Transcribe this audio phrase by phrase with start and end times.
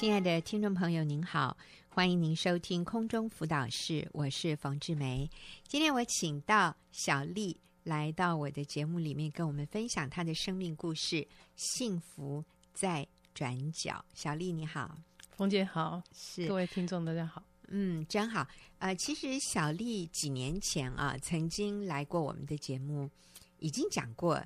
[0.00, 1.54] 亲爱的听众朋友，您好，
[1.90, 5.30] 欢迎您收听空中辅导室，我是冯志梅。
[5.68, 11.28] 今天我请到小丽来到我的节目里面，跟我们分享她的生命故事。
[11.54, 12.42] 幸福
[12.72, 14.96] 在转角，小丽你好，
[15.36, 18.48] 冯姐好，是各位听众大家好，嗯，真好。
[18.78, 23.10] 呃，其实小丽几年前啊，曾经来过我们的节目，
[23.58, 24.36] 已经讲过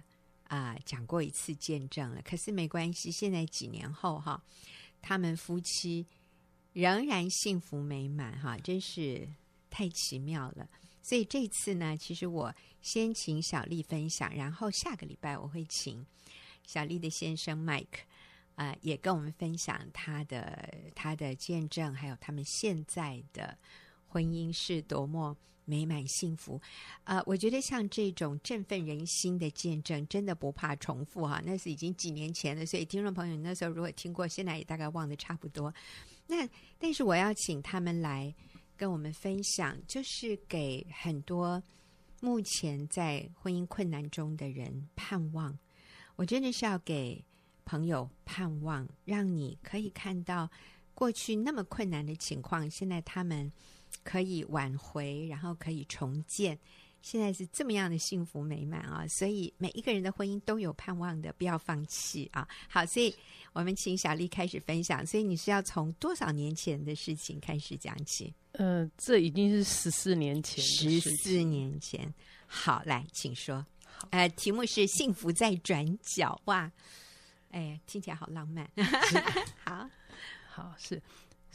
[0.49, 2.21] 啊、呃，讲过一次见证了。
[2.23, 4.43] 可是没关系，现在几年后哈。
[5.07, 6.07] 他们夫妻
[6.73, 9.29] 仍然幸福美满，哈，真是
[9.69, 10.67] 太奇妙了。
[11.03, 16.07] 所以这次呢，其实我先请小丽分享，然后下个礼拜我会请
[16.67, 18.09] 小丽的先生 Mike
[18.55, 23.59] 啊、也跟我们分享他的他的见证，还有他们现在的
[24.15, 25.37] 婚姻是多么。
[25.67, 26.61] 美满幸福，
[27.05, 31.41] 啊、呃，我觉得像这种振奋人心的见证，真的不怕重复哈。
[31.43, 35.73] 那是已经几年前了，所以听众朋友那时候如果听过，现在也大概忘得差不多。
[36.27, 36.47] 那
[36.79, 38.35] 但是我要请他们来
[38.77, 41.63] 跟我们分享，就是给很多
[42.21, 45.59] 目前在婚姻困难中的人盼望。
[46.17, 47.25] 我真的是要给
[47.65, 50.51] 朋友盼望，让你可以看到
[50.93, 53.51] 过去那么困难的情况，现在他们。
[54.05, 56.57] 可以挽回，然后可以重建，
[57.03, 59.05] 现在是这么样的幸福美满啊！
[59.09, 62.47] 所以每一个人的婚姻都有盼望的，不要放弃啊！
[62.69, 63.15] 好，所以
[63.53, 65.05] 我们请小丽开始分享。
[65.05, 68.33] 所以你是要从多少年前的事情开始讲起？
[68.53, 72.15] 呃，这已经是十四年前，十四年前。
[72.47, 73.67] 好，来，请说。
[74.11, 76.41] 呃，题目是“幸福在转角”。
[76.45, 76.71] 哇，
[77.51, 78.71] 哎，听起来好浪漫。
[79.65, 79.89] 好
[80.47, 81.03] 好是。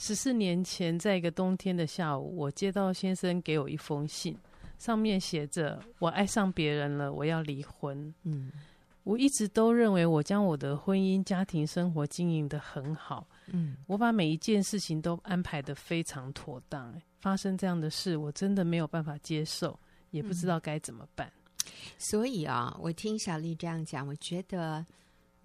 [0.02, 4.34] 十四年前，在一个冬天的下午，我接到先生给我一封信，
[4.78, 8.50] 上面写着：“我爱上别人了，我要离婚。”嗯，
[9.04, 13.28] 我一直都认为我将我的婚姻家庭生活经营得很好。
[13.48, 16.96] 嗯，我把每一件事情都安排得非常妥当。
[17.20, 19.78] 发生这样的事，我真的没有办法接受，
[20.12, 21.30] 也不知道该怎么办。
[21.66, 24.86] 嗯，所以啊，我听小丽这样讲，我觉得。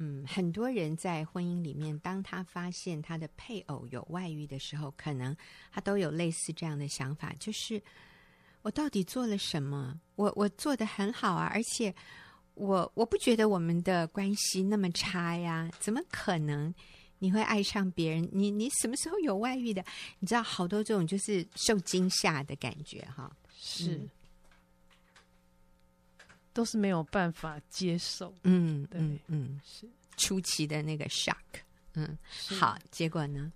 [0.04, 5.34] 嗯，很多人在婚姻里面，当他发现他的配偶有外遇的时候，可能
[5.72, 7.82] 他都有类似这样的想法，就是
[8.60, 9.98] 我到底做了什么？
[10.16, 11.94] 我我做的很好啊，而且
[12.52, 16.74] 我我不觉得我们的关系那么差呀，怎么可能
[17.20, 18.28] 你会爱上别人？
[18.30, 19.82] 你你什么时候有外遇的？
[20.18, 23.94] 你知道好多这种就是受惊吓的感觉哈，是。
[23.94, 24.10] 嗯
[26.54, 31.34] 都是没有办法接受，嗯，对，嗯，嗯，是初期的那个 shock，
[31.94, 32.16] 嗯，
[32.58, 33.52] 好，结果呢？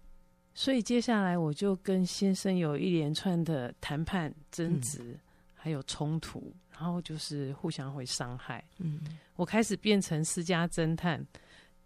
[0.52, 5.20] 所以接下来我就跟先生有一连串的谈判、争执，嗯、
[5.54, 8.62] 还有冲突，然后就是互相会伤害。
[8.78, 9.00] 嗯，
[9.36, 11.24] 我开始变成私家侦探，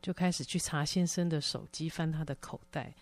[0.01, 2.95] 就开始去查先生的手机，翻他的口袋，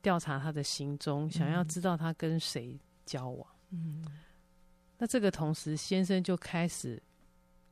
[0.00, 3.46] 调查他的行踪，想要知道他跟谁交往。
[3.68, 4.02] 嗯，
[4.96, 7.02] 那这个同时，先生就开始。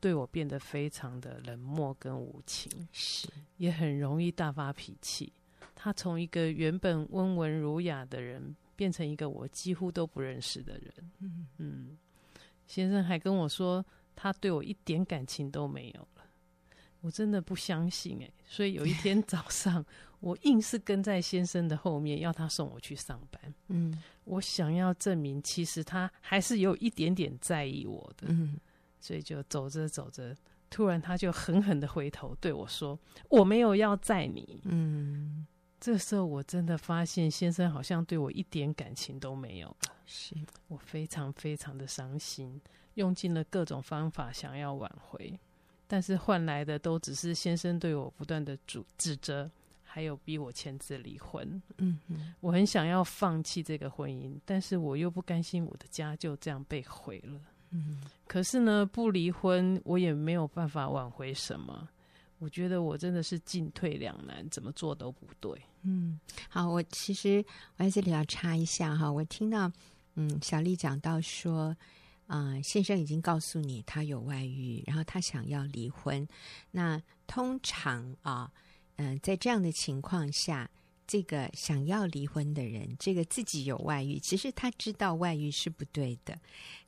[0.03, 3.25] 对我变得非常的冷漠跟无情，是
[3.55, 5.31] 也很容易大发脾气。
[5.73, 10.93] 他从一个原本温文儒雅的人，变成一个我几乎都不认识的人。
[11.19, 11.97] 嗯嗯，
[12.67, 16.25] 先生还跟我说，他对我一点感情都没有了。
[16.99, 19.85] 我真的不相信哎，所以有一天早上，
[20.19, 23.53] 我硬是跟在先生的后面，要他送我去上班。
[23.69, 28.27] 嗯，我想要证明，其实他还是有一点点在意我的。
[28.27, 28.59] 嗯。
[29.03, 30.33] 所以就走着走着，
[30.69, 32.97] 突然他就狠狠的回头对我说
[33.27, 35.45] ：“我没有要载你。”嗯，
[35.77, 40.33] 这时候我真的发现先生好像对我一点感情都没有了，是
[40.69, 42.61] 我非常非常的伤心，
[42.93, 45.37] 用尽了各种方法想要挽回，
[45.85, 49.51] 但是换来的都只是先生对我不断的指指责，
[49.83, 51.61] 还有逼我签字离婚。
[51.79, 57.41] 嗯嗯，我很想要放弃这个婚姻，但是我又不甘心我的家就这样被毁了。
[57.75, 57.97] 嗯，
[58.27, 61.89] 可是呢，不离婚我也没有办法挽回什么。
[62.37, 65.59] 我觉得我真的是进退两难，怎么做都不对。
[65.81, 66.19] 嗯，
[66.49, 67.43] 好，我其实
[67.77, 69.71] 我在这里要插一下哈，我听到
[70.15, 71.75] 嗯小丽讲到说，
[72.27, 76.27] 啊、呃，先生已经告诉你他有外遇，然后他想要离婚。
[76.71, 78.51] 那通常啊，
[78.97, 80.69] 嗯、呃，在这样的情况下。
[81.05, 86.33] 这个想要离婚的人，这个自己有外遇，其实他知道外遇是不对的，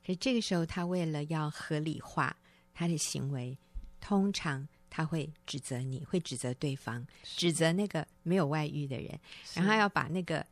[0.04, 2.34] 可是这个时候他为了要合理化
[2.72, 3.56] 他的行为，
[4.00, 9.20] 通常他会指责你，会指责对方，指责那个没有外遇的人，
[9.54, 10.44] 然后要把那个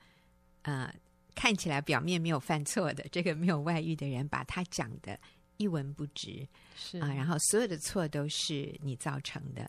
[0.63, 0.95] 呃
[1.35, 5.19] 看起来表面没有犯错的这个没有外遇的人，把他讲得
[5.57, 6.47] 一文不值，
[6.77, 6.99] 是。
[6.99, 9.63] 啊，然后所有的错都是你造成的，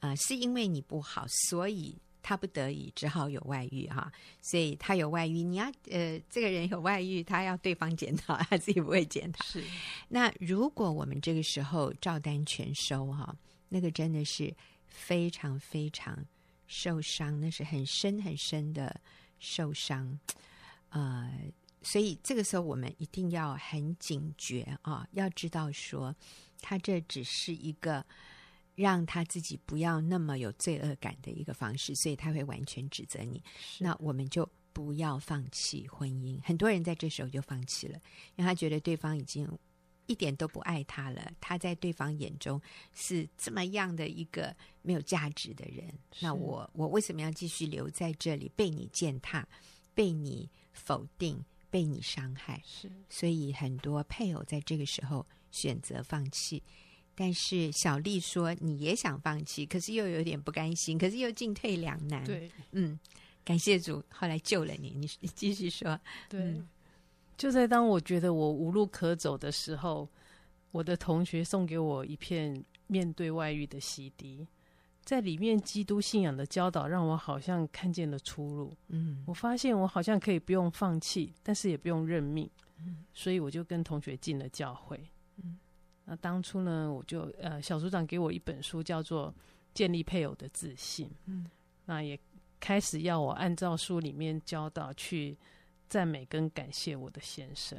[0.00, 1.96] 啊、呃，是因为你不好，所以。
[2.22, 9.44] 他不得已只好有外遇哈，所以他有外遇，你要呃，这个人有外遇，他要对方检讨， 他自己不会检讨。
[9.44, 9.62] 是，
[10.08, 13.34] 那如果我们这个时候照单全收哈，
[13.68, 14.54] 那个真的是
[14.86, 16.26] 非常非常
[16.66, 19.00] 受伤，那是很深很深的
[19.38, 20.18] 受伤，
[20.90, 21.32] 呃，
[21.82, 26.14] 所以这个时候我们一定要很警觉啊，要知道说，
[26.60, 28.04] 他这只是一个。
[28.78, 33.42] 让他自己不要那么有罪恶感的一个方式，所以他会完全指责你。
[33.80, 36.40] 那我们就不要放弃婚姻。
[36.44, 37.98] 很多人在这时候就放弃了，
[38.36, 39.50] 因为他觉得对方已经
[40.06, 41.32] 一点都不爱他了。
[41.40, 42.62] 他在对方眼中
[42.94, 45.92] 是这么样的一个没有价值的人。
[46.20, 49.44] 那我我为什么要继续留在这里，被你践踏，
[49.92, 52.62] 被你否定，被你伤害？
[52.64, 56.62] 是，所以很多配偶在这个时候选择放弃。
[57.20, 62.22] 但是小丽说，你也想放弃，可是又有点不甘心，可是又进退两难。
[62.22, 62.96] 对，嗯，
[63.44, 64.90] 感谢主，后来救了你。
[64.90, 65.98] 你你继续说。
[66.28, 66.68] 对，嗯、
[67.36, 70.08] 就在当我觉得我无路可走的时候，
[70.70, 74.46] 我的同学送给我一片面对外遇的 CD，
[75.02, 78.76] 在里面基督信仰的教导让我好像看见了出路。
[78.90, 82.48] 嗯，我发现我好像可以不用放弃，但是也不用认命。
[82.78, 84.96] 嗯，所以我就跟同学进了教会。
[85.42, 85.58] 嗯。
[86.10, 89.28] 那当初呢，我就呃，小组长给我一本书，叫做
[89.74, 91.06] 《建立配偶的自信》。
[91.26, 91.44] 嗯，
[91.84, 92.18] 那也
[92.58, 95.36] 开始要我按照书里面教导去
[95.86, 97.78] 赞美跟感谢我的先生。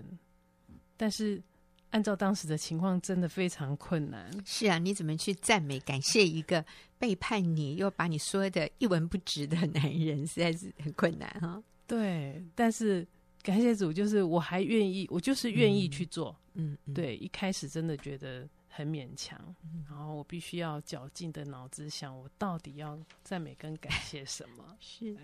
[0.96, 1.42] 但是
[1.90, 4.32] 按照当时的情况，真的非常困难。
[4.46, 6.64] 是啊，你怎么去赞美感谢一个
[7.00, 11.60] 背叛你又把你说的一文不值的男人，实在是很困难哈。
[11.88, 13.08] 对，但是。
[13.42, 16.36] 感谢主，就是我还愿意，我就是愿意去做。
[16.56, 24.76] 嗯，嗯，对，一开始真的觉得很勉强，嗯、然后我必须要绞尽的脑子想，我到底要赞美跟感谢什么？
[24.80, 25.16] 是，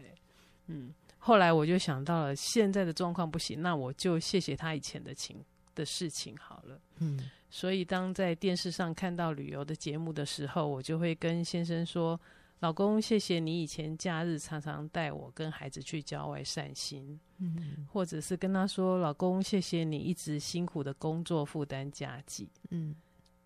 [0.67, 0.93] 嗯。
[1.17, 6.79] 后来我就想到了，现在的状况不行，那我就谢谢他以前的情的事情好了。
[6.99, 12.19] 嗯，所以当在电视上看到旅游的节目的时候，我就会跟先生说。
[12.65, 22.95] 老公，谢谢你以前假日常常带我跟孩子去郊外散心，嗯，或者是跟他说，老公，谢谢你一直辛苦的工作负担家计，嗯，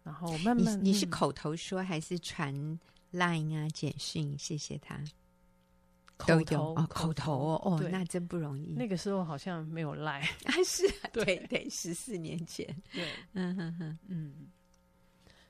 [0.03, 2.55] 然后慢慢你，你是口头说还是传
[3.11, 4.33] Line 啊简讯？
[4.39, 4.97] 谢谢他，
[6.15, 8.73] 口头哦，口头哦，哦，那真不容易。
[8.77, 14.47] 那个时候好像没有 Line 啊，是啊， 对对，十四年前，对，嗯哼哼，嗯。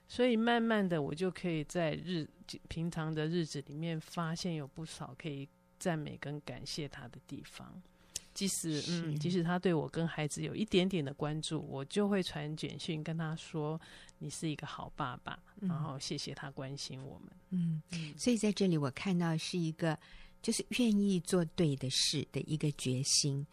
[0.09, 2.27] 所以慢慢的，我就可以在日
[2.67, 5.47] 平常的日子里面，发现有不少可以
[5.77, 7.81] 赞美跟感谢他的地方。
[8.33, 13.79] 即使嗯，即使他对我跟孩子有一点点的关注，我就会传简讯跟他说
[14.17, 17.29] ：“你是一个好爸爸。”然后谢谢他关心我们。
[17.49, 17.81] 嗯，
[18.17, 19.97] 所以在这里我看到是一个
[20.41, 23.45] 就是愿意做对的事的一个决心。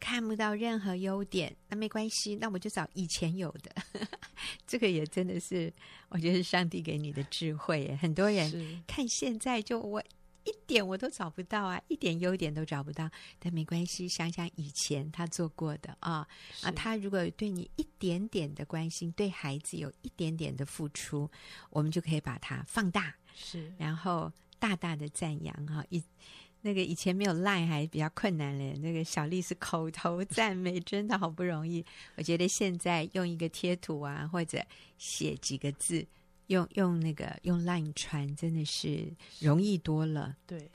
[0.00, 3.74] 看不到任何优点，那没关系，那我就找以前有的。
[4.66, 5.72] 这个也真的是，
[6.08, 7.96] 我觉得是上帝给你的智慧。
[8.00, 10.02] 很多人看现在就我
[10.44, 13.10] 一点我都找不到啊，一点优点都找不到。
[13.38, 16.26] 但没关系，想想以前他做过的啊
[16.62, 21.30] 啊，他如果对你一点点的关心，对孩子有一点点的付出，
[21.70, 26.02] 我们就可以把它放大，是，然后大大的赞扬哈一。
[26.62, 31.84] 那个以前没有 Line 还比较困难嘞，那个小丽是口头赞美，真的好不容易。
[32.16, 34.64] 我觉得现在用一个贴图啊，或者
[34.98, 36.06] 写几个字，
[36.48, 40.36] 用用那个用 Line 传，真的是容易多了。
[40.46, 40.70] 对，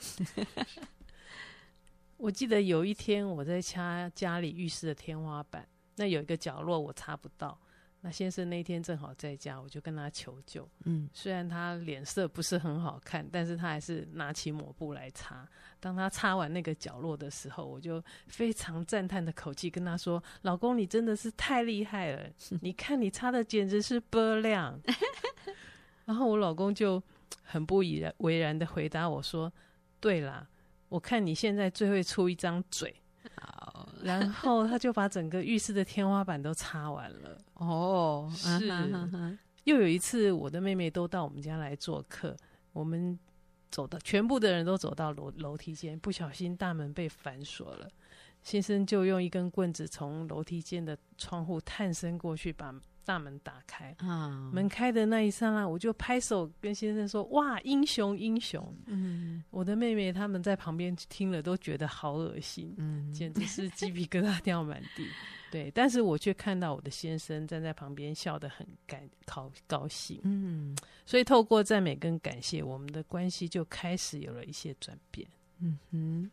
[2.18, 5.68] 我记得有一天我在掐家里浴室的天花板，
[5.98, 7.60] 那有一个角落我擦不到。
[8.06, 10.68] 那先生那天正好在家，我就跟他求救。
[10.84, 15.48] 嗯，虽然他脸色不是很好看，但是他还是拿起抹布来擦。
[15.80, 22.30] 当他擦完那个角落的时候，我就非常赞叹的口气跟他说：“老公，你真的是太厉害了！
[22.60, 24.78] 你看你擦的简直是波亮。
[26.04, 27.02] ”然后我老公就
[27.42, 29.50] 很不以为然的回答我说
[30.02, 30.46] ：“对啦，
[30.90, 32.94] 我看你现在最会出一张嘴。”
[33.40, 37.42] 好然后他就把整个浴室的天花板都擦完了。
[37.68, 38.68] 哦，是。
[39.66, 42.36] 又有一次，我的妹妹都到我们家来做客，
[42.74, 43.18] 我们
[43.72, 47.90] 走到全部的人都走到楼楼梯间，不小心大门被反锁了。
[48.42, 65.08] 先生就用一根棍子从楼梯间的窗户探身过去，把大门打开啊，门开的那一刹那，我就拍手跟先生说：“哇，英雄英雄！”嗯，我的妹妹他们在旁边听了都觉得好恶心，嗯，简直是鸡皮疙瘩掉满地。
[65.52, 75.28] 对，但是我却看到我的先生站在旁边笑得很感高高兴，嗯，所以透过赞美跟感谢，我们的关系就开始有了一些转变。
[75.60, 76.32] 嗯哼。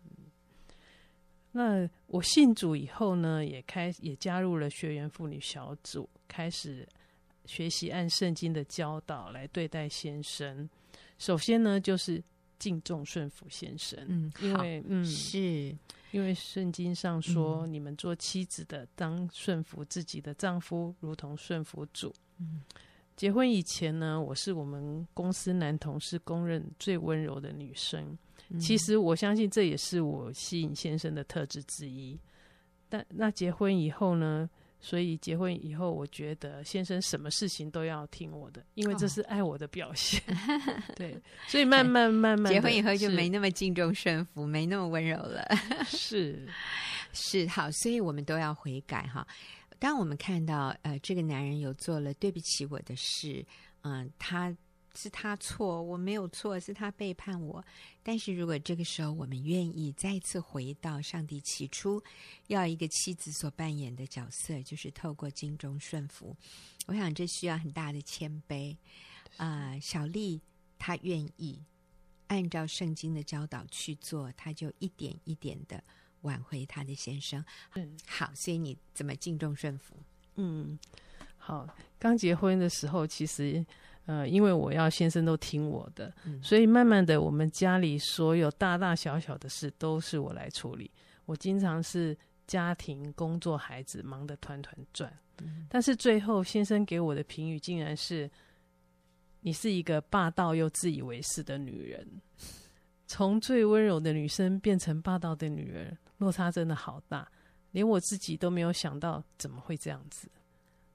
[1.53, 6.87] 那我信主以后呢，也开也加入了学员妇女小组，开始
[7.45, 10.69] 学习按圣经的教导来对待先生。
[11.19, 12.23] 首先呢，就是
[12.59, 15.77] 敬重顺服先生，嗯，因为嗯是
[16.13, 22.15] 因为圣经上说，嗯、你们做妻子的当顺服自己的丈夫，如同顺服主。
[22.39, 22.63] 嗯，
[23.17, 28.17] 结婚以前呢，我是我们公司男同事公认最温柔的女生。
[28.59, 32.19] 其实我相信这也是我吸引先生的特质之一。
[32.89, 34.49] 但那结婚以后呢？
[34.83, 40.19] 所以结婚以后，我觉得先生什么事情都要听我的，因为这是爱我的表现。
[40.27, 45.47] 哦、对，所以慢慢慢慢结婚以后就没那么敬重顺服，没那么温柔了。
[45.85, 46.49] 是
[47.13, 49.27] 是好，所以我们都要悔改哈。
[49.79, 53.45] 当我们看到呃这个男人有做了对不起我的事，
[53.83, 54.57] 嗯、呃，他。
[55.01, 57.65] 是他错，我没有错，是他背叛我。
[58.03, 62.03] 但是如果这个时候我们愿意再次回到上帝起初
[62.49, 66.37] 要一个妻子所扮演的角色，就是透过敬重顺服，
[66.87, 68.77] 我想这需要很大的谦卑
[69.39, 69.81] 啊、呃。
[69.81, 70.39] 小丽
[70.79, 71.59] 她愿意
[72.27, 75.83] 按照圣经的教导去做，她就一点一点的
[76.21, 77.43] 挽回她的先生。
[77.75, 79.97] 嗯，好，所以你怎么敬重顺服？
[80.35, 80.79] 嗯，
[81.39, 81.67] 好，
[81.99, 83.65] 刚结婚的时候其实。
[84.07, 90.91] 呃，因为我要先生都听我的，嗯，所以慢慢的，我们家里所有大大小小的事都是我来处理。
[91.27, 92.17] 我经常是
[92.47, 98.29] 家庭、工作、孩子忙得团团转，嗯，但是最后先生给我的评语竟然是：
[99.41, 102.07] 你是一个霸道又自以为是的女人。
[103.07, 107.31] 从最温柔的女生变成霸道的女人，落差真的好大，
[107.71, 110.29] 连我自己都没有想到怎么会这样子。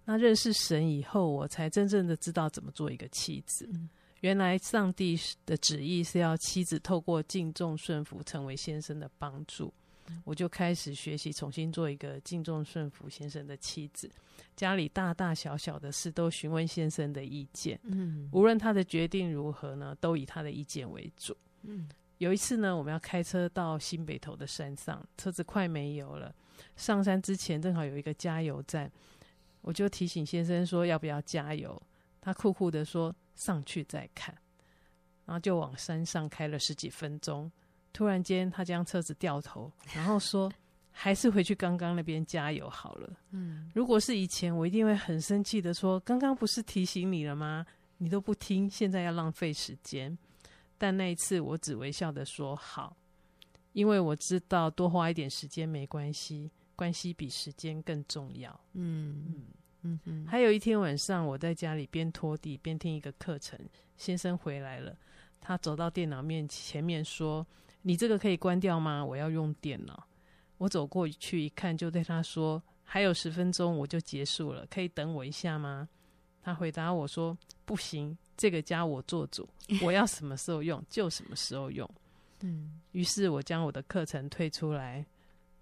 [0.05, 3.67] 那认识神以后，我才真正的知道怎么做一个妻子。
[3.73, 3.89] 嗯、
[4.21, 9.73] 原来上帝的旨意是要妻子透过敬重顺服，成为先生的帮助。
[10.07, 14.07] 嗯、我就开始学习，重新做一个敬重顺服先生的妻子。
[14.55, 17.79] 家里大大小小的事都询问先生的意见。
[17.81, 21.35] 嗯，无论他的决定如何呢，都以他的意见为主。
[21.63, 26.31] 嗯，有一次呢，我们要开车到新北头的山上，车子快没油了。
[26.75, 28.91] 上山之前，正好有一个加油站。
[29.65, 31.81] 我就提醒先生说要不要加油，
[32.21, 34.31] 他酷酷的说上去再看，
[35.25, 37.51] 然后就往山上开了十几分钟。
[37.91, 40.51] 突然间，他将车子掉头，然后说
[40.93, 43.09] 还是回去刚刚那边加油好了。
[43.31, 47.65] 嗯，如果是以前，我一定会很生气的说，刚刚不是提醒你了吗？
[47.97, 50.15] 你都不听，现在要浪费时间。
[50.77, 52.95] 但那一次，我只微笑的说好，
[53.73, 56.51] 因为我知道多花一点时间没关系。
[56.75, 58.51] 关系比时间更重要。
[58.73, 59.45] 嗯嗯
[59.81, 60.27] 嗯嗯。
[60.27, 63.59] 还有一天晚上，我在家里边拖地边听一个课程，
[63.97, 64.95] 先生回来了，
[65.39, 67.45] 他走到电脑面前面说
[67.81, 69.03] ：“你这个可以关掉吗？
[69.03, 70.07] 我要用电脑。”
[70.57, 75.87] 我走过去一看，就对他说：“还有十分钟我就结束了，可以等我一下吗？”
[76.41, 79.47] 他回答我说：“不行，这个家我做主，
[79.81, 81.89] 我要什么时候用就什么时候用。”
[82.41, 82.79] 嗯。
[82.91, 85.05] 于是我将我的课程退出来。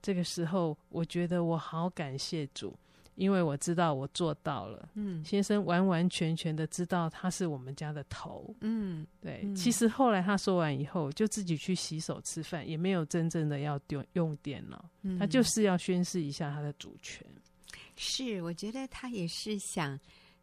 [0.03, 2.77] 这个时候，我觉得我好感谢主，
[3.15, 4.89] 因为我知道我做到了。
[4.95, 8.53] 嗯，先生完完全全的知道他是我们家的头。
[8.59, 9.39] 嗯，对。
[9.43, 14.83] 嗯、其实后来他说完以后，就自己去洗手吃饭，也没有真正的要用用电脑。
[15.03, 17.25] 嗯，他就是要宣示一下他的主权。
[17.95, 19.97] 是，我觉得他也是想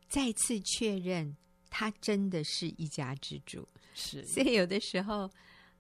[0.09, 1.37] 再次确认，
[1.69, 3.69] 他真的是一家之主。
[3.93, 5.25] 是，所以有的时候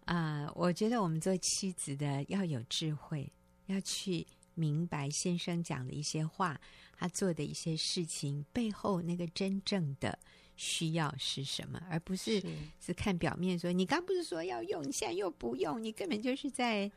[0.04, 3.26] 啊、呃，我觉得我们做妻子的要有智慧。
[3.70, 6.60] 要去明白先生讲的一些话，
[6.96, 10.18] 他做的一些事情背后那个真正的
[10.56, 12.42] 需要是什么，而不是
[12.80, 16.90] 是，看表面说你刚不是说要用，你现在又不用，你根本就是在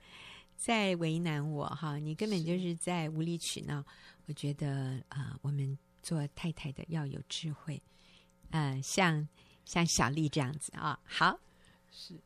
[0.57, 3.85] 在为难我哈，你根本就是在无理取闹。
[4.25, 7.81] 我觉得啊、呃，我们做太太的要有智慧，
[8.49, 9.27] 嗯、呃，像
[9.65, 11.39] 像小丽这样子啊，好
[11.91, 12.19] 是。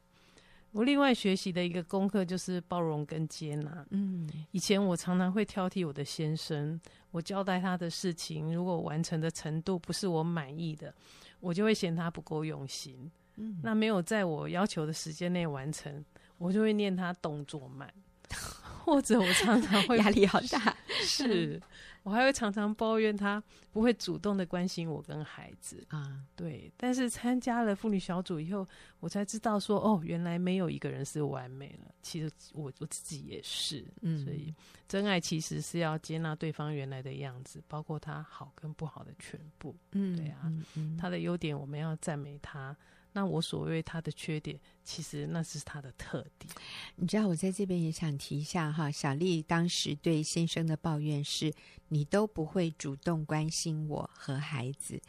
[0.71, 3.86] 我另外学习的一个功课就是包容跟接纳。
[3.89, 6.79] 嗯，以前我常常会挑剔我的先生，
[7.12, 10.93] 我交代他的事情，如果完成的程度不是我满意的，
[11.39, 13.09] 我就会嫌他不够用心。
[13.38, 16.03] 嗯，那没有在我要求的时间内完成，
[16.38, 17.91] 我就会念他动作慢，
[18.83, 21.62] 或者我常常会压力好大，是。
[22.07, 26.71] 我还会常常抱怨他不会主动的关心我跟孩子啊，对。
[26.77, 28.65] 但是参加了妇女小组以后，
[29.01, 31.93] 我才知道说，哦，原来没有一个人是完美了。
[32.01, 34.23] 其实我我自己也是，嗯。
[34.23, 34.55] 所以
[34.87, 39.75] 真爱其实是要接纳对方原来的样子，包括他好跟不好的全部。
[39.91, 42.73] 嗯，对啊，嗯嗯，他的优点我们要赞美他。
[43.13, 46.53] 那我所谓他的缺点，其实那是他的特点。
[46.95, 51.51] 你知道，我在这边也想提一下哈，小丽当时对先生的抱怨是：
[51.87, 55.01] 你都不会主动关心我和孩子。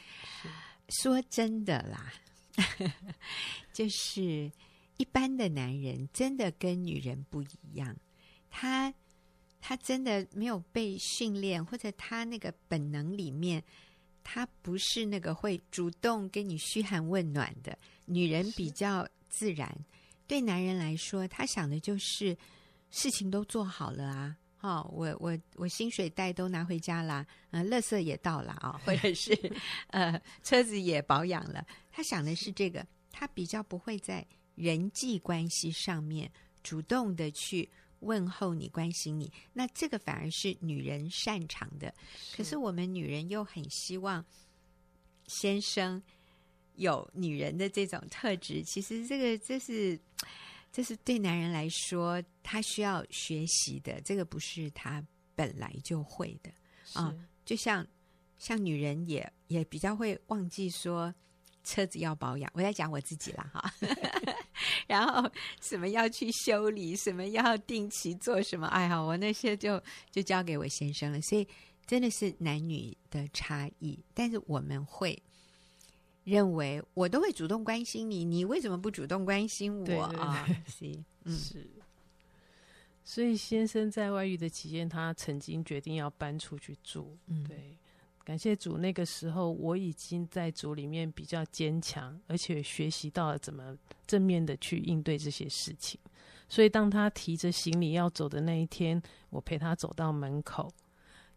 [0.88, 2.12] 说真的啦，
[3.74, 4.50] 就是
[4.96, 7.94] 一般的男人真的跟女人不一样，
[8.48, 8.94] 他
[9.60, 13.62] 他真的没有被训练，或者他那个本能里面。
[14.30, 19.74] 他不是那个会主动跟你嘘寒问暖的女人，比较自然。
[20.26, 22.36] 对男人来说，他想的就是
[22.90, 29.32] 事情都做好了啊，哦，我我我薪水袋都拿回家啦，嗯、呃，垃圾也到了啊， 或者是
[29.86, 31.66] 呃车子也保养了。
[31.90, 34.22] 他想的是这个，他比较不会在
[34.56, 36.30] 人际关系上面
[36.62, 37.66] 主动的去。
[38.00, 41.92] 问候你，关心你，那这个反而是女人擅长的。
[42.36, 44.24] 可是我们女人又很希望
[45.26, 46.02] 先生
[46.76, 48.62] 有女人的这种特质。
[48.62, 49.98] 其实这个这是
[50.72, 54.00] 这是对男人来说，他需要学习的。
[54.02, 56.50] 这个不是他本来就会的
[56.92, 57.14] 啊。
[57.44, 57.86] 就像
[58.38, 61.14] 像女人也也比较会忘记说。
[61.68, 63.70] 车子要保养，我在讲我自己啦哈。
[64.88, 71.20] 然后什么要去修理，什么要定期做什么，哎呀，我那些就就交给我先生了。
[71.20, 71.46] 所以
[71.86, 75.22] 真的是男女的差异，但是我们会
[76.24, 80.48] 认为我都会主动关心你，你为什么不主动关心我啊？
[80.66, 81.70] 是，嗯，是。
[83.04, 87.76] 所以先生在外遇的期间，他曾经决定要搬出去住，嗯，对。
[88.28, 93.74] 感谢主，那个时候我已经在主里面比较坚强，而且学习到了怎么
[94.06, 95.98] 正面的去应对这些事情。
[96.46, 100.70] 所以当他提着行李要走的那一天，我陪他走到门口，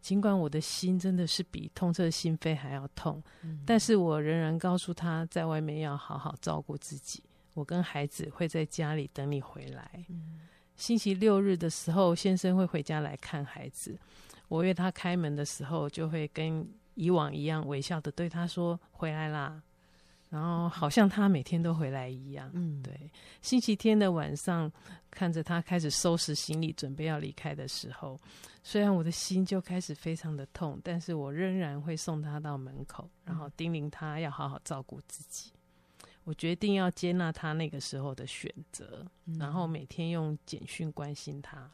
[0.02, 7.22] 尽管我的心真的是比痛彻心扉还要痛，嗯，但是我仍然告诉他在外面要好好照顾自己，
[7.54, 10.04] 我跟孩子会在家里等你回来。
[10.10, 10.40] 嗯，
[10.76, 13.98] 星期六日的时候，先生会回家来看孩子，
[14.48, 16.68] 我约他开门的时候就会跟。
[16.94, 19.62] 以往一样微笑的对他说：“回来啦。”
[20.30, 22.50] 然后好像他每天都回来一样。
[22.54, 23.10] 嗯，对。
[23.42, 24.72] 星期天的晚上，
[25.10, 28.18] 看着他开始收拾行李，准备要离开的时候，
[28.62, 35.52] 虽然我的心就开始非常的痛，但是我仍然会送他到门口，然后叮咛他要好好照顾自己。
[36.24, 39.04] 我决定要接纳他那个时候的选择，
[39.38, 41.70] 然后每天用简讯关心他。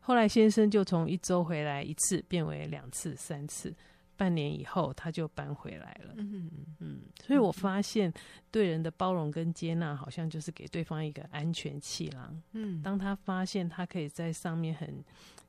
[0.00, 3.74] 后来先生就从一周回来一次变为两次、三次。
[4.16, 6.14] 半年以后，他就搬回来了。
[6.16, 6.50] 嗯
[6.80, 8.12] 嗯，所以我发现
[8.50, 12.42] 对人的包容跟接纳，好像就是给对方一个安全气囊。
[12.52, 15.04] 嗯，当他发现他可以在上面很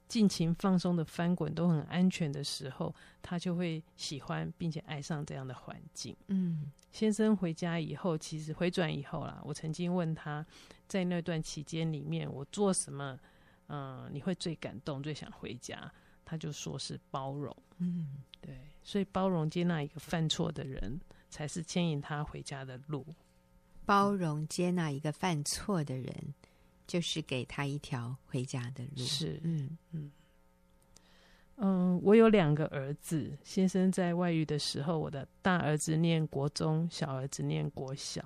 [0.08, 6.16] 尽情放松的翻滚，都很安全的时候，他就会喜欢并且爱上这样的环境。
[6.28, 10.46] 嗯，先生回家以后，其实回转以后啦，我曾经问他
[10.88, 13.20] 在那段期间里面，我做什么，
[13.68, 15.92] 嗯，你会最感动、最想回家？
[16.24, 17.56] 他就说是包容。
[17.78, 18.10] 嗯。
[18.42, 23.06] 对，所以包容接纳一个犯错的人，才是牵引他回家的路。
[23.86, 26.14] 包容接纳一个犯错的人，
[26.86, 29.04] 就是给他一条回家的路。
[29.04, 30.12] 是，嗯嗯
[31.56, 32.02] 嗯。
[32.04, 38.24] 我有两个儿子，先生在外遇的时候，我的大儿子念国中，小儿子念国小。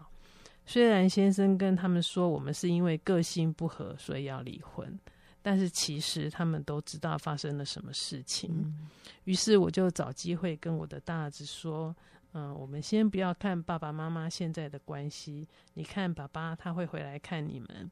[0.65, 4.99] 虽然先生跟他们说，我们是因为个性不合，所以要离婚。
[5.41, 8.87] 但是其实他们都知道发生了什么事情，嗯、
[9.23, 11.95] 于是我就找机会跟我的大儿子说
[12.33, 17.91] ：“嗯、呃，我们先不要看爸爸妈妈现在的关系，你看爸爸他会回来看你们，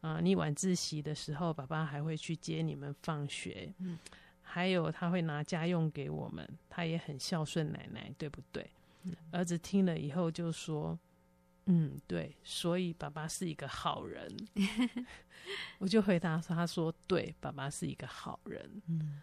[0.00, 3.98] 啊、呃，你晚自习的时候，爸爸还会去接你们放学，嗯，
[4.40, 8.70] 还有他会拿家用给我们，他也很孝顺奶奶，对不对？”
[9.02, 10.98] 嗯、儿子听了以后就说。
[11.66, 14.30] 嗯，对，所以爸爸是一个好人，
[15.78, 19.20] 我就回答说：“他说对，爸爸是一个好人。”嗯，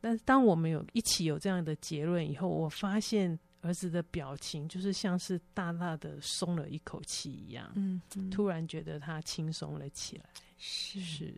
[0.00, 10.24] 但是当我们有一起有这样的结论以后，我发现儿子的表情就是像是大大的松了一口气一样，嗯，嗯，突然觉得他轻松了起来。
[10.58, 11.34] 是是，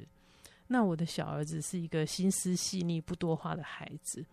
[0.66, 4.24] 那我的小儿子是一个心思细腻、不多话的孩子。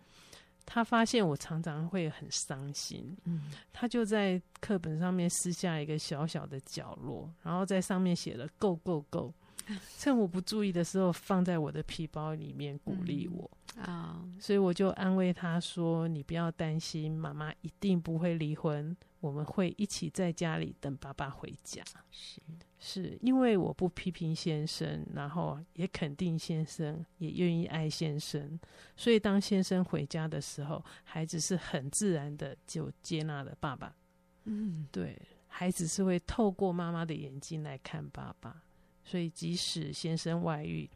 [0.66, 9.32] 他发现我常常会很伤心，嗯，他就在课本上面撕下一个小小的角落，然后在上面写了 “go go go”，
[9.96, 13.48] 趁我不注意的时候放在我的皮包里面鼓励我
[13.80, 14.42] 啊，嗯 oh.
[14.42, 22.42] 所以我就安慰他说：“你不要担心，妈妈一定不会离婚，我们会一起在家里等爸爸回家。”是。
[22.88, 28.56] 是因为我不批评先生，然后也肯定先生，也愿意爱先生，
[28.96, 33.92] 所以当先生回家的时候，孩子是很自然的就接纳了爸爸。
[34.44, 38.62] 嗯，对，孩子是会透过妈妈的眼睛来看爸爸，
[39.02, 40.88] 所以即使先生外遇，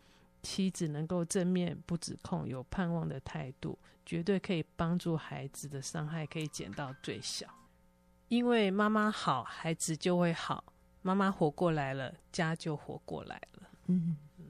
[0.45, 3.77] 妻子能够正面不指控，有盼望的态度，
[4.07, 7.49] 绝对可以帮助孩子的伤害可以减到最小。
[8.29, 10.70] 因为妈妈好，孩子就会好。
[11.03, 13.69] 妈妈活过来了，家就活过来了。
[13.87, 14.47] 嗯嗯，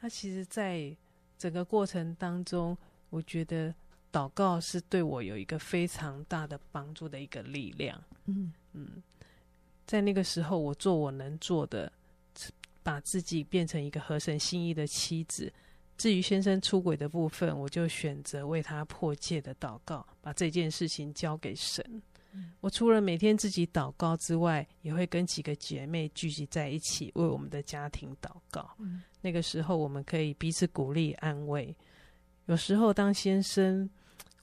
[0.00, 0.96] 他其实，在
[1.38, 2.76] 整个过程当中，
[3.10, 3.74] 我觉得
[4.10, 8.02] 祷告是对我有一个非常大的帮助的一个力量。
[8.26, 9.02] 嗯嗯，
[9.86, 11.92] 在那个时候，我做我能做的，
[12.82, 15.52] 把自己变成一个合神心意的妻子。
[15.96, 22.02] 至于先生出轨的部分，我就选择为他破戒的祷告，把这件事情交给神。
[22.60, 28.74] 我除了每天自己祷告之外，也会跟几个姐妹聚集在一起，为我们的家庭祷告。
[28.78, 31.74] 嗯，那个时候，我们可以彼此鼓励、安慰。
[32.46, 33.88] 有时候，当先生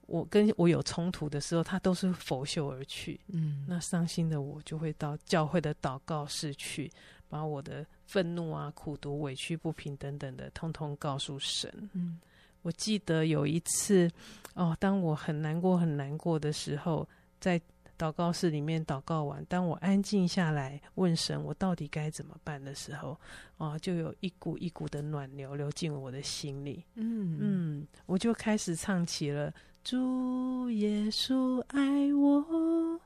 [0.07, 3.19] 我跟我有冲突的时候，他都是拂袖而去。
[3.27, 6.91] 嗯，那伤心的我就会到教会的祷告室去，
[7.29, 11.71] 把我的愤怒啊、苦毒、委屈、不平等等的，通通告诉神。
[11.93, 12.19] 嗯，
[12.61, 14.09] 我记得有一次，
[14.53, 17.07] 哦，当我很难过、很难过的时候，
[17.39, 17.61] 在
[18.01, 23.15] 祷告室里面祷告完，当我安静下来问神我到底该怎么办的时候，
[23.59, 26.83] 啊，就有一股一股的暖流流进我的心里。
[26.95, 29.53] 嗯嗯，我就开始唱起了
[29.85, 32.99] “主耶稣爱我”。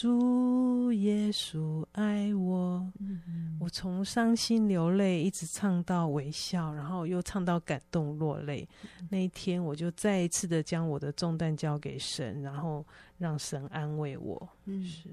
[0.00, 8.68] 主耶稣爱我，嗯、我从伤心流泪一直唱到微笑，然后又唱到感动落泪。
[9.00, 12.86] 嗯、那一天，我就再一次的将我的重担交给神，然后
[13.18, 14.48] 让神安慰我。
[14.66, 15.08] 嗯，是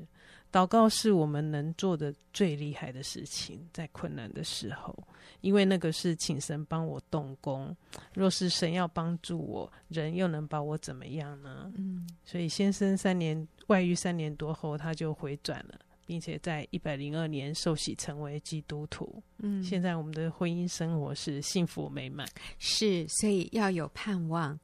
[0.51, 4.95] 祷告是我们能做的最厉害的事情，在困难的时候，
[5.41, 7.75] 因为那个是请神帮我动工。
[8.13, 11.73] 若是神要帮助我，人又能把我怎么样呢？
[11.75, 13.47] 嗯，所以先生三年。
[13.67, 19.21] 外遇三年多后，他就回转了，并且在一百零二年受洗成为基督徒。
[19.39, 22.27] 嗯，现在我们的婚姻生活是幸福美满。
[22.59, 24.59] 是，所以要有盼望，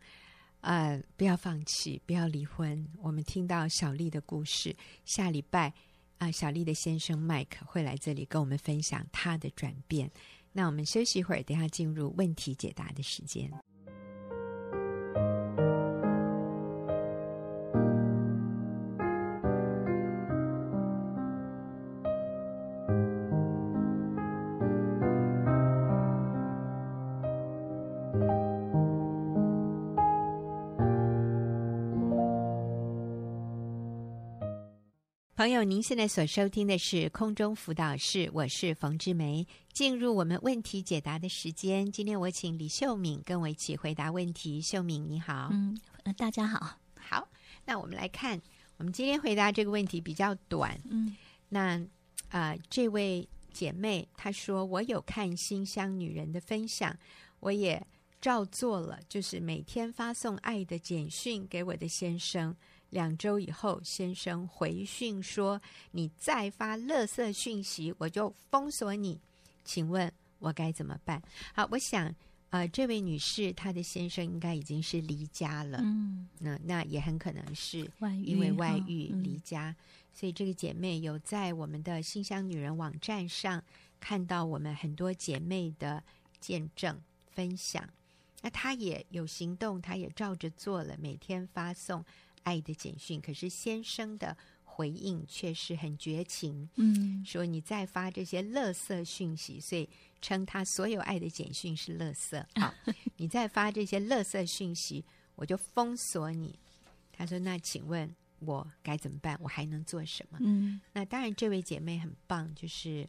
[0.62, 2.88] 呃，不要放弃，不要离婚。
[3.02, 5.70] 我们听到小丽的故事，下礼拜
[6.20, 10.10] 啊、呃，小丽的先生麦克会来这里跟我们分享他的转变。
[10.54, 13.50] 那我们休息一会儿，等下进入问题解答的时间。
[35.42, 39.44] 朋友，您现在所收听的是空中辅导室，我是冯志梅。
[39.74, 44.62] 进入我们问题解答的时间，今天我请李秀敏跟我一起回答问题。
[44.62, 45.50] 秀敏，你好。
[45.52, 45.76] 嗯，
[46.16, 46.78] 大家好。
[46.94, 47.28] 好，
[47.66, 48.40] 那我们来看，
[48.78, 50.80] 我们今天回答这个问题比较短。
[50.88, 51.18] 嗯，
[51.50, 51.76] 那
[52.30, 56.96] 啊、呃，这位姐妹她说，我有看新乡女人的分享，
[57.40, 57.84] 我也
[58.22, 62.56] 照做了，就是每天发送爱的简讯给我的先生。
[62.92, 65.60] 两周以后，先生回讯说
[65.92, 69.20] ：“你再发垃圾讯息，我就封锁你。”
[69.66, 71.22] 请问我该怎么办？
[71.54, 72.14] 好，我想，
[72.50, 77.90] 呃，这位女士她的先生应该已经是离家了，嗯，那那也很可能是，
[78.26, 79.74] 因为外遇嗯、离家，
[80.14, 83.64] 所以这个姐妹有在我们的新乡女人网站上
[84.02, 86.04] 看到我们很多姐妹的
[86.42, 87.00] 见证
[87.32, 87.88] 分享，
[88.42, 92.04] 那她也有行动，她也照着做了，每天发送。
[92.44, 99.88] 爱的简讯，可是先生的回应却是很绝情，嗯，说你再发这些垃圾讯息，所以
[100.22, 102.44] 称他所有爱的简讯是垃圾。
[102.60, 102.74] 好，
[103.18, 105.04] 你再发这些垃圾讯息，
[105.36, 106.58] 我就封锁你。
[107.12, 109.38] 他说：“那请问我该怎么办？
[109.42, 113.08] 我还能做什么？”嗯，那当然，这位姐妹很棒，就是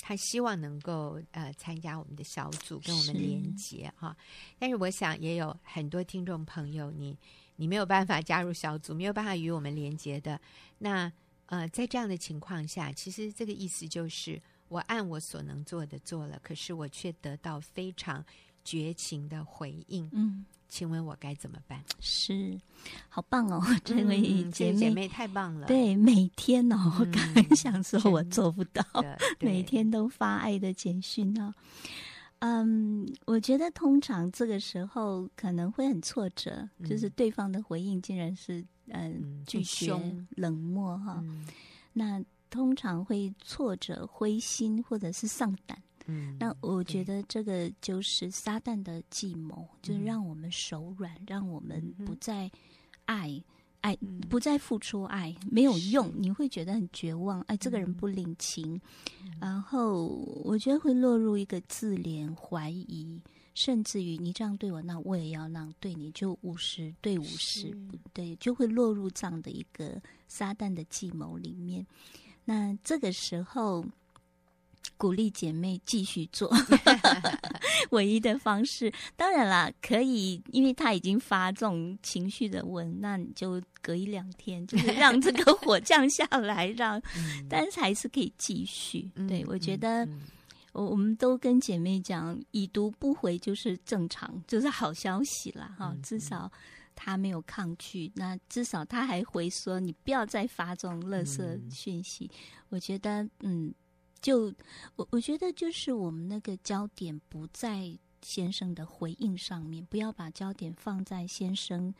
[0.00, 4.16] 她希望能够呃参加我们的小组，跟我们连接哈。
[4.58, 7.16] 但是我想也有很多听众朋友，你。
[7.56, 10.40] 你没有办法加入小组，没有办法与我们连接的，
[10.78, 11.10] 那
[11.46, 18.24] 呃，在这样的情况下，其实这个意思就是，我按我所能做的做了，可是我却得到非常
[18.64, 20.08] 绝情的回应。
[20.12, 21.80] 嗯，请问我该怎么办？
[22.00, 22.60] 是，
[23.08, 25.68] 好棒哦， 这位姐妹、嗯、姐妹太棒了。
[25.68, 31.54] 对，每天哦，我刚刚想说我做不到，嗯、每天都发爱的简讯呢。
[32.40, 39.92] 嗯，我觉得通常这个时候可能会很挫折，嗯、就是对方的回应竟然是嗯拒绝、
[40.30, 41.18] 冷漠哈。
[41.24, 41.46] 嗯、
[41.92, 45.80] 那通常会挫折、灰心或者是丧胆。
[46.06, 52.50] 嗯，那我觉得这个就是撒旦的计谋，嗯、就是让我们手软，让我们不再
[53.06, 53.42] 爱。
[53.80, 53.96] 爱
[54.28, 57.40] 不再付出爱，爱没有用，你会觉得很绝望。
[57.42, 58.80] 哎，这个人不领情，
[59.24, 60.06] 嗯、然后
[60.44, 63.20] 我觉得会落入一个自怜、怀疑，
[63.54, 71.86] 甚至于你这样对我，那我也要那样对你，就五十对五十，不对，就会落入这样的一个撒旦的计谋里面。
[72.44, 73.84] 那这个时候。
[74.96, 76.50] 鼓励姐妹继续做
[77.90, 89.10] 唯一的方式，当然啦，可以，因为他已经发这种情绪的文，那你就隔一两天，就是让这个火降下来，让， 嗯、但是还是可以继续。
[89.14, 90.08] 嗯、对，我觉得，
[90.72, 96.50] 我、嗯、我们都跟姐妹讲，已读不回就是正常，就是好消息了哈，嗯、至少
[96.94, 102.28] 他没有抗拒，那至少他还回说，你不要再发这种垃圾讯息。
[102.32, 103.72] 嗯、我觉得，嗯。
[104.20, 104.52] 就
[104.96, 111.94] 我我觉得就是我们那个焦点不在先生的回应上面，不要把焦点放在先生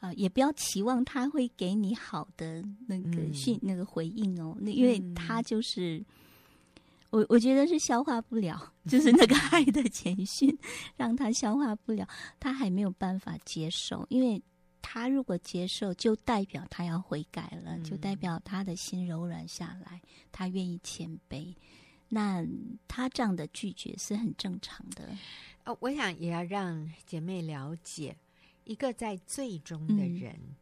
[0.00, 6.04] 啊、呃，也不要期望他会给你好的那个讯、嗯、那个回应哦，那因为他就是、嗯、
[7.10, 10.56] 我我觉得是消化不了， 就是那个爱的前讯
[10.96, 12.08] 让他消化不了，
[12.40, 14.42] 他还没有办法接受，因为
[14.90, 20.00] 他如果接受，就代表他要悔改了，嗯、就代表他的心柔软下来，
[20.32, 21.54] 他愿意谦卑。
[22.08, 22.42] 那
[22.88, 25.10] 他这样的拒绝是很正常的。
[25.64, 28.16] 呃，我想也要让姐妹了解，
[28.64, 30.56] 一个在罪中的人，嗯、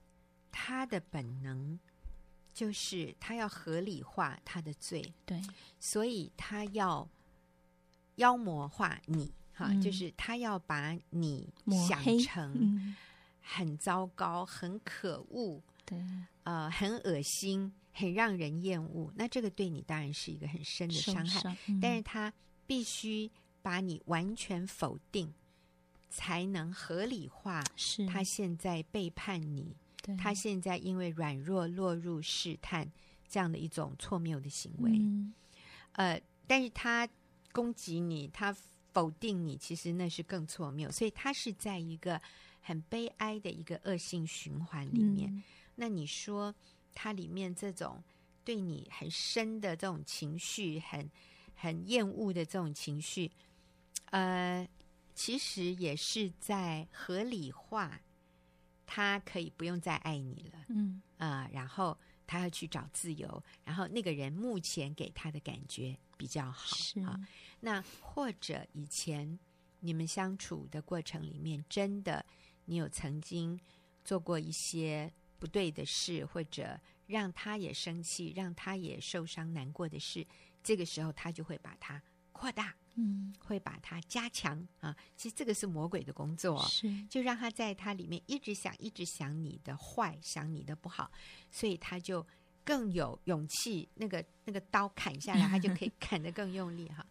[0.50, 1.78] 他的本能
[2.52, 5.40] 就是他要合理化他的罪，对，
[5.78, 7.08] 所以他要
[8.16, 11.48] 妖魔化你，哈，嗯、就是他要把你
[11.88, 12.96] 想成
[13.46, 15.98] 很糟糕、很可恶，对，
[16.42, 17.72] 呃，很恶心。
[17.98, 21.56] 很让人厌恶，那这个对你当然是一个很深的伤害。
[21.66, 22.30] 嗯、但是他
[22.66, 23.30] 必须
[23.62, 25.32] 把你完全否定，
[26.10, 27.64] 才能合理化。
[27.74, 29.74] 是他现在背叛你，
[30.18, 32.86] 他现在因为软弱落入试探
[33.26, 34.90] 这样的一种错谬的行为。
[34.90, 35.32] 嗯、
[35.92, 37.08] 呃，但是他
[37.50, 38.54] 攻击你，他
[38.92, 40.90] 否定你，其实那是更错谬。
[40.90, 42.20] 所以他是在一个
[42.66, 45.30] 很悲哀的一个恶性循环里面。
[45.32, 45.42] 嗯、
[45.76, 46.54] 那你说？
[46.98, 48.02] 它里面这种
[48.42, 51.10] 对你很深的这种情绪，很
[51.54, 53.30] 很厌恶的这种情绪，
[54.06, 54.66] 呃，
[55.14, 58.00] 其实也是在合理化，
[58.86, 61.94] 他可以不用再爱你了，嗯啊、呃，然后
[62.26, 67.20] 他要去找自由，然后那个人目前给他的感觉比较好是啊，
[67.60, 69.38] 那或者以前
[69.80, 72.24] 你们相处的过程里面，真的
[72.66, 73.58] 你有曾经
[74.04, 75.10] 做过一些。
[75.38, 80.26] 不对的事，或者让他也生气、让他也受伤、难过的事，
[80.62, 82.02] 这个时候他就会把它
[82.32, 84.96] 扩大，嗯，会把它加强啊。
[85.14, 91.12] 其实这个是魔鬼的工作，是就让他在他里面一直想、一直想你的坏，想你的不好，
[91.50, 92.26] 所以他就
[92.64, 93.86] 更有勇气。
[93.94, 97.06] 那个那个刀砍下来，他就可以 砍得更用力哈。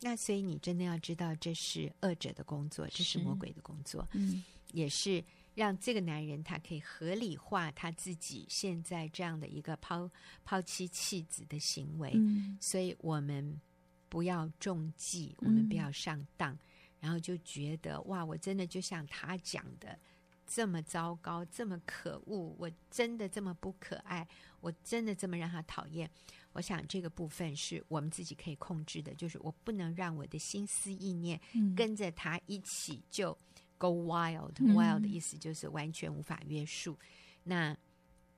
[0.00, 5.24] 那所以你真的要知道，这是恶者的工作，这是魔鬼的工作，嗯，也是。
[5.56, 10.08] 让这个男人他可以合理化他自己现在这样的一个抛
[10.44, 13.60] 抛妻弃子的行为，嗯、所以我们
[14.08, 16.58] 不要中计，我们不要上当，嗯、
[17.00, 19.98] 然后就觉得哇，我真的就像他讲的
[20.46, 24.26] 这么糟糕，这么可恶，我真的这么不可爱，
[24.60, 26.08] 我真的这么让他讨厌。
[26.52, 31.38] 我想这个部分是我们自己可以控制的，就是我不能让我的心思意念
[31.76, 33.36] 跟着他一起就。
[33.80, 36.92] Go wild，wild 的意思就是完全无法约束。
[36.92, 36.98] 嗯、
[37.44, 37.76] 那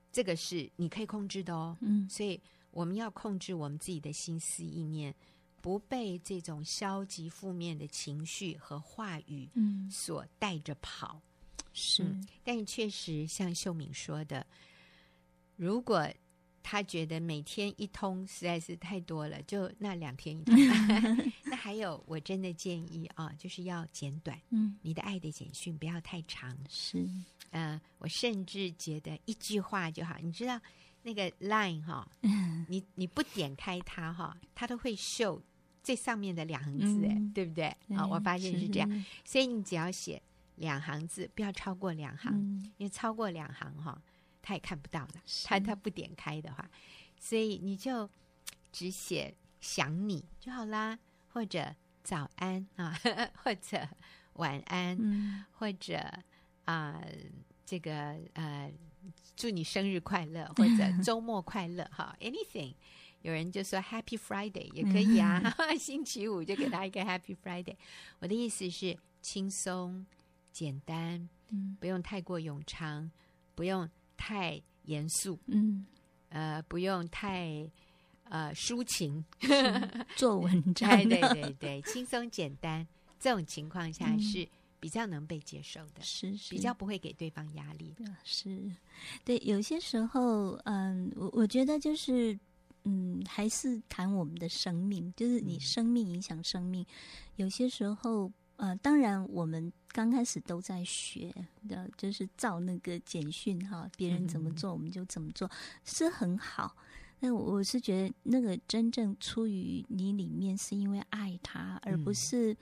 [0.09, 1.77] 这个是你可以控制的哦。
[1.81, 2.39] 嗯，所以
[2.71, 5.13] 我们要控制我们自己的心思意念，
[5.61, 11.21] 不被这种消极负面的情绪和话语嗯所带着跑。
[11.73, 14.47] 是、嗯，但是确实像秀敏说的，
[15.57, 16.09] 如果。
[16.63, 20.55] 他觉得每天一通实在是太多了，就那两天一通。
[21.43, 24.39] 那还有，我真的建议啊，就是要简短。
[24.49, 26.57] 嗯，你的爱的简讯不要太长。
[26.69, 27.05] 是，
[27.51, 30.17] 呃，我甚至觉得一句话就好。
[30.21, 30.59] 你知道
[31.01, 35.41] 那个 Line 哈， 嗯，你你不点开它哈，它都会秀
[35.83, 37.65] 最上面的两行字，哎、嗯，对不对？
[37.65, 40.21] 啊、哦，我发现是这样，所以你只要写
[40.55, 44.01] 两行字，不要超过两行，嗯、因为超过两行哈，
[44.43, 45.13] 他也看不到了，
[45.45, 46.69] 他他不点开的话，
[47.17, 48.07] 所以你就
[48.71, 52.95] 只写想你就好啦，或者早安啊，
[53.41, 53.87] 或者
[54.33, 55.97] 晚安，嗯、或者
[56.65, 57.15] 啊、呃，
[57.65, 58.71] 这个呃，
[59.35, 62.75] 祝你生日快乐，或者周末快乐，哈， anything。
[63.21, 67.77] 有人就说 Happy Friday 也可以啊，嗯、 星期五就给他一个 Happy Friday。
[68.19, 70.05] 我的意思是轻松
[70.51, 73.09] 简单，嗯，不用太过冗长，
[73.55, 75.85] 不用太严肃，嗯，
[76.29, 77.69] 呃，不用太
[78.25, 79.23] 呃抒情。
[80.15, 82.87] 做文章，对对对对，轻松简单，
[83.19, 84.47] 这种情况下是
[84.79, 87.93] 比较能被接受的，是、嗯、是，比较不会给对方压力。
[88.23, 88.71] 是，
[89.23, 92.37] 对，有些时候，嗯，我我觉得就是。
[92.85, 96.83] 嗯，还是谈我们的生命，就是你生命影响生命。
[96.83, 96.87] 嗯、
[97.37, 101.33] 有些时候，呃，当然我们刚开始都在学
[101.67, 105.51] 的，就是照那个简讯哈，别人怎么做我们就怎么做，嗯、
[105.83, 106.75] 是很好。
[107.19, 112.55] 那我是觉得，那个真正出于你里面是因为爱他，而不是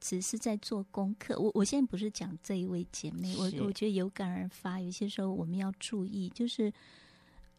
[0.00, 1.38] 只是在做功课。
[1.38, 4.80] 我我现在不是讲这一位姐妹，我我觉得有感而发。
[4.80, 6.72] 有些时候我们要注意，就是。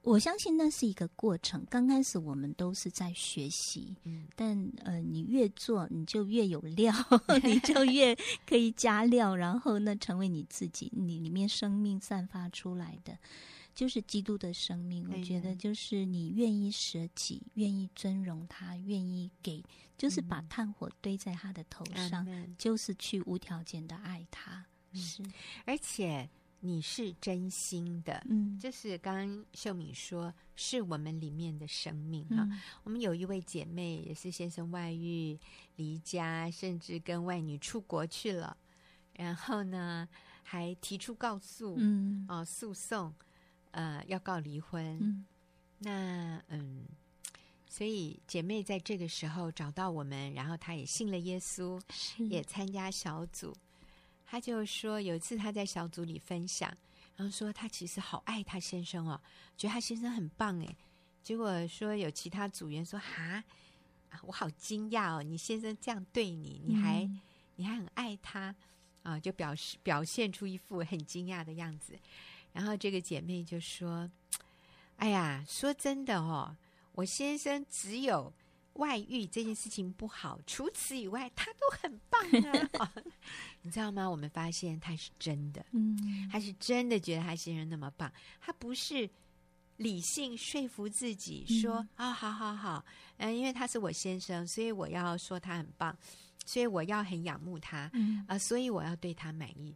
[0.04, 1.64] 我相信那是一个过程。
[1.70, 6.94] 刚开始我们都是在学习，嗯，但呃，你越做你就越有料，
[7.44, 8.16] 你就越
[8.48, 13.16] 可以加料，然后呢，成为你自己，你里面生命散发出来的
[13.76, 15.08] 就是基督的生命。
[15.12, 19.64] 我觉得就是你愿意舍己，愿意尊荣他，愿意给，
[19.98, 25.24] 就是把炭火堆在他的头上，嗯，就是去无条件的爱他，是，
[25.66, 26.28] 而且。
[26.64, 32.36] 你是真心的，嗯，就是刚刚秀敏说，是我们里面的生命哈。
[32.38, 35.40] 嗯、我们有一位姐妹，也是先生外遇
[35.78, 38.56] 离家，甚至跟外女出国去了，
[39.14, 40.08] 然后呢，
[40.44, 43.12] 还提出告诉，嗯，哦，诉讼，
[43.72, 45.00] 呃，要告离婚。
[45.02, 45.26] 嗯，
[45.80, 46.86] 那嗯，
[47.68, 51.82] 所以姐妹在这个时候找到我们，然后她也信了耶稣，
[52.20, 53.52] 也参加小组。
[54.32, 56.74] 他就说，有一次他在小组里分享，
[57.18, 59.20] 然后说他其实好爱他先生哦，
[59.58, 60.78] 觉得他先生很棒诶。
[61.22, 63.44] 结果说有其他组员说哈，
[64.24, 67.20] 我好惊讶哦，你先生这样对你，你还、嗯、
[67.58, 68.56] 你还很爱他
[69.04, 72.00] 啊，就表示表现出一副很惊讶的样子。
[72.54, 74.10] 然后这个姐妹就说
[74.96, 76.56] ：“哎呀，说真的哦，
[76.94, 78.32] 我先生只有。”
[78.74, 82.22] 外遇这件事情不好，除此以外，他都很棒
[82.80, 82.94] 啊！
[83.62, 84.10] 你知道吗？
[84.10, 89.10] 我们发现他是真的，嗯，他是真的觉得他先生那么棒，他不是
[89.78, 92.86] 理性说服自己说啊、嗯哦，好好好，
[93.18, 95.96] 嗯，因为他是我先生，所以我要说他很棒，
[96.46, 99.76] 所以我要很仰慕他，嗯啊、呃，所以我要对他满意。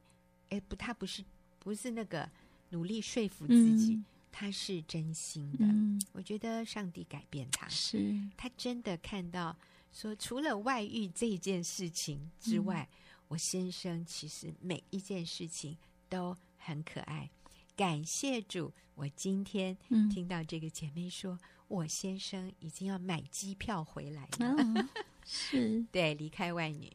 [0.50, 1.24] 哎，不，他不是
[1.60, 2.30] 不是那个
[2.70, 3.96] 努力说服自己。
[3.96, 4.06] 嗯
[4.38, 8.13] 他是真心的，嗯、我觉得上帝改变他，是。
[8.36, 9.56] 他真的看到
[9.93, 15.78] 说，除了外遇这件事情之外，嗯、我先生其实每一件事情
[16.10, 17.30] 都很可爱。
[17.78, 19.74] 感谢主，我今天
[20.10, 24.89] 听到这个姐妹说，嗯、我先生已经要买机票回来了，哦、
[25.26, 25.82] 是。
[25.93, 26.91] 对，离开外女，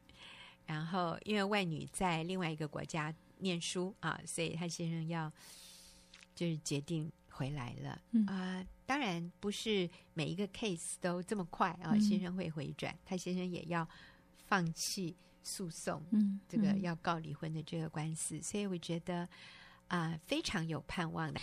[0.66, 5.32] 然后因为外女在另外一个国家念书啊，所以他先生要
[6.34, 7.10] 就是决定。
[7.40, 8.66] 回来了啊、嗯呃！
[8.84, 11.92] 当然不是每一个 case 都这么快啊。
[11.92, 13.88] 嗯、先生会回转，他先生也要
[14.46, 19.26] 放弃诉讼，嗯，这个要告离婚的这个官司，嗯、所以我觉得
[19.90, 21.40] 啊、呃，非常有盼望的。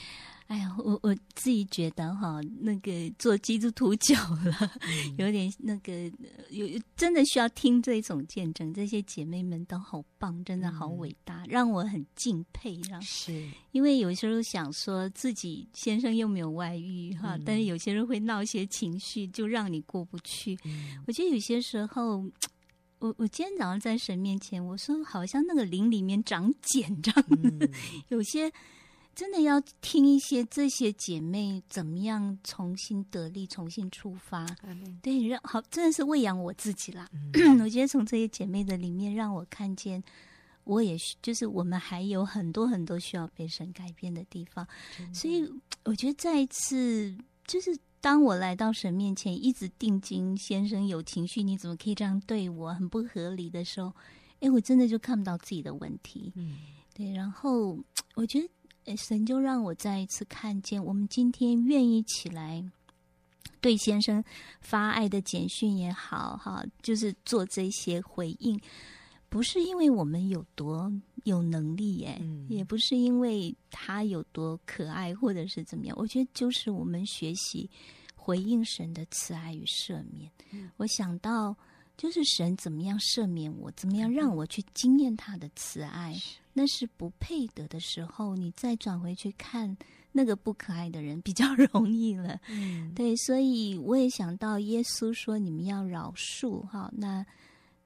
[0.48, 6.10] 哎呀，我我自己觉得哈，那个做基督徒久了，嗯、 有点那个
[6.52, 8.74] 有真的需要听这种见证。
[8.74, 12.80] 这些姐妹们都好棒，真的好伟大，嗯、让我很敬佩。
[12.90, 20.58] 让是，因为有时候想说自己先生又没有外遇哈，嗯、但是有些人会闹些情绪，就让你过不去。
[20.64, 22.24] 嗯、我觉得有些时候，
[23.00, 27.26] 我我今天早上在神面前，我说好像那个灵里面长茧这样
[28.10, 28.52] 有些。
[29.16, 37.10] 真的要听一些这些姐妹怎么样重新得力、重新出发，嗯、对，让好真的是喂养我自己啦。
[37.34, 40.04] 嗯、 我觉得从这些姐妹的里面，让我看见，
[40.66, 44.68] 我也就是我们还有很多很多需要被神改变的地方。
[45.12, 45.52] 所以
[45.84, 47.76] 我觉得再一次，就是
[48.08, 53.94] 当我来到神面前，一直定睛先生有情绪，你怎么可以这样对我，很不合理的时候，
[54.40, 56.32] 哎，我真的就看不到自己的问题。
[56.38, 56.56] 嗯，
[56.94, 57.78] 对，然后
[58.16, 58.96] 我觉得。
[58.96, 62.64] 神就让我再一次看见，我们今天愿意起来
[63.60, 64.24] 对先生
[64.62, 68.58] 发爱的简讯也好，哈，就是做这些回应，
[69.28, 70.90] 不是因为我们有多
[71.26, 75.98] 有能力，哎，嗯，也不是因为他有多可爱，或者是怎么样。
[76.00, 77.70] 我觉得就是我们学习
[78.28, 80.30] 回应神的慈爱与赦免。
[80.52, 81.56] 嗯，我想到
[81.96, 86.14] 就是神怎么样赦免我，怎么样让我去经验他的慈爱，
[86.52, 89.78] 那是不配得的时候，你再转回去看。
[90.12, 97.24] 那个不可爱的人比较 容易了，嗯，对，所以我也想到耶稣说：“你们要饶恕。”哈，那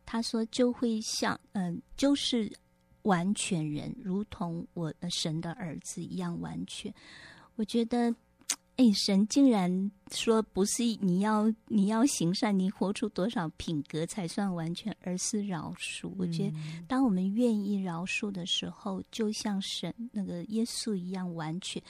[0.06, 2.50] 他说就会像嗯、呃，就是
[3.02, 6.92] 完全人，如同我的神的儿子一样完全。
[7.56, 8.16] 我觉得。
[8.78, 16.08] 哎，神竟然说不是你要你要行善，你活出多少品格才算完全，而是饶恕。
[16.10, 16.58] 嗯、我觉得，
[16.88, 21.84] 当我们愿意饶恕的时候，就像神那个耶稣一样完全。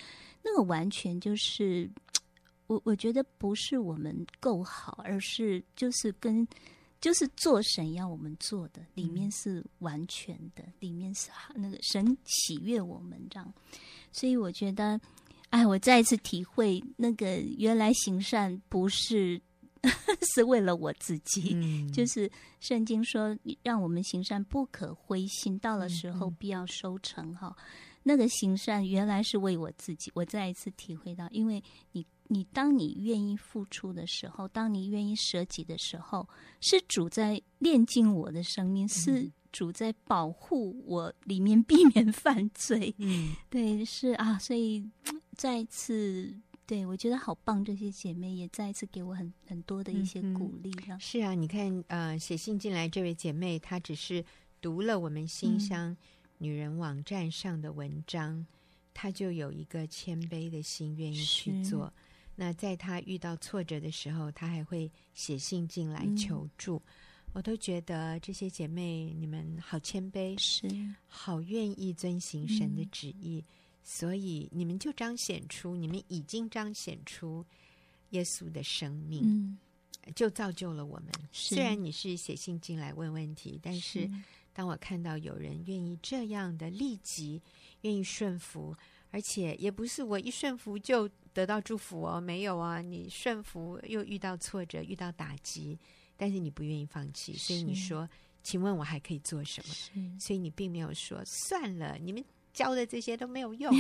[0.44, 1.90] 那个完全就是，
[2.68, 6.46] 我我觉得不是我们够好，而是就是跟
[7.00, 13.54] 就是做神要我们做的，里面是完全的，里面是那个神喜悦我们这样。
[14.12, 15.00] 所以我觉得。
[15.52, 19.40] 哎，我再一次体会那个原来行善不是
[20.34, 22.30] 是为了我自己，嗯、 就是
[22.60, 27.56] 圣经说让我们行善不可灰心，到了时候必要收成哈。
[28.04, 36.28] 那个行善原来是为我自己，我再一次体会到，因为你你当你愿意付出的时候，当你愿意舍己的时候，
[36.60, 39.32] 是主在炼尽我的生命，是。
[39.52, 42.96] 主在保护我，里面避免 犯罪。
[43.00, 44.82] 嗯，对，是啊，所以
[45.42, 46.32] 再一次，
[46.68, 47.66] 对我觉得好棒。
[47.66, 50.72] 这些姐妹也再一次给我很很多的一些鼓励。
[50.88, 54.24] 嗯、是啊，你看，呃，写信进来这位姐妹，她只是
[54.62, 55.98] 读了我们新乡
[56.38, 58.46] 女人网站上的文章，嗯、
[58.94, 61.92] 她就有一个谦卑的心，愿意去做。
[62.36, 66.76] 那在她遇到挫折的时候，她还会写信进来求助。
[66.76, 66.94] 嗯
[67.34, 70.68] 我都觉得这些姐妹，你们好谦卑，是
[71.08, 73.46] 好愿意遵行神的旨意，嗯、
[73.84, 77.46] 所以你们就彰显出，你们已经彰显出
[78.12, 79.58] 耶稣的生命，嗯、
[80.16, 81.12] 就造就了我们。
[81.32, 84.10] 虽然你是写信进来问问题，但是
[84.54, 87.42] 当我看到有人愿意这样的立即
[87.82, 88.76] 愿意顺服，
[89.10, 95.78] 而且也不是我一顺服就得到祝福哦，没有啊，你顺服又遇到挫折，遇到打击。
[96.18, 98.08] 但是你不愿意放弃，所以你说
[98.44, 102.24] ：“请问我还可以做什么？”是所以你并没有说：“算了，你们
[102.54, 103.74] 教的这些都没有用。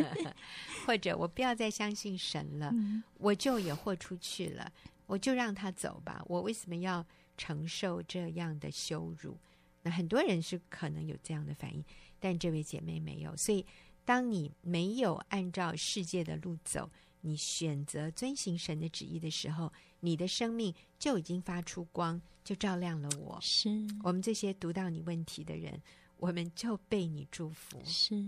[0.86, 4.70] ”或者我不要再相信神了，嗯、我就也豁出去了，
[5.06, 6.22] 我就让他走吧。
[6.26, 7.04] 我为什么要
[7.36, 9.36] 承受这样的羞辱？
[9.82, 11.84] 那很多人是可能有这样的反应，
[12.18, 13.36] 但这位姐妹没有。
[13.36, 13.64] 所以，
[14.04, 16.90] 当你没有按照世界的路走，
[17.20, 23.38] 你选择遵行神的旨意的时候，你的生命就已经发出光，就照亮了我。
[23.40, 23.68] 是
[24.02, 25.80] 我们这些读到你问题的人，
[26.18, 27.78] 我们就被你祝福。
[27.84, 28.24] 是，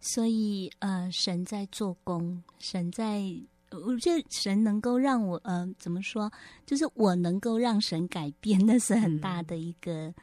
[0.00, 3.22] 所以呃，神在做工，神在，
[3.70, 6.30] 我觉得神能够让我呃，怎么说，
[6.64, 10.14] 就是我能够让神改变，那是很大的一个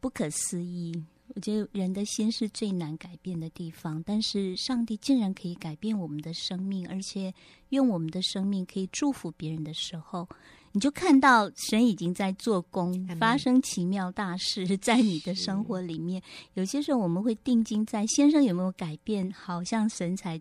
[0.00, 1.02] 不可思议。
[1.34, 7.32] 我觉得人的心是最难改变的地方，但是上帝竟然可以改变我们的生命，而且
[7.70, 10.28] 用我们的生命可以祝福别人的时候，
[10.72, 16.22] 你就看到神已经在做工，发生奇妙大事 在你的生活里面。
[16.54, 20.40] 有些时候我们会定睛在先生有没有改变，好像神才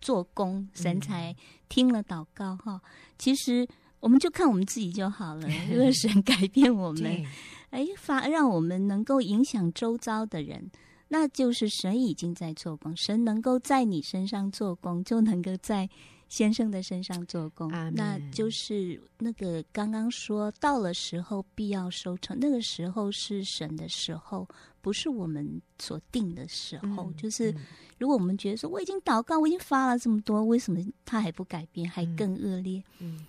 [0.00, 1.34] 做工，神才
[1.68, 2.80] 听了祷告哈。
[3.18, 3.66] 其实
[4.00, 7.24] 我们就看我们自己就好了， 如果神改变我们。
[7.70, 10.70] 哎，发让我们能够影响周遭的人，
[11.08, 12.94] 那就是神已经在做工。
[12.94, 15.88] 神能够在你身上做工，就能够在
[16.32, 17.70] 先生的身上做工。
[17.94, 24.48] 那就是那个刚刚说到了时候必要收成，那个时候是神的时候，
[24.80, 27.10] 不是我们所定的时候。
[27.10, 27.54] 嗯、就是
[27.98, 32.82] 如果我们觉得说我已经祷告，我已经发了这么多，为什么他还不改变，还更恶劣？
[32.98, 33.18] 嗯。
[33.18, 33.26] 嗯